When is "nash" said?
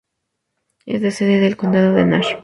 2.07-2.33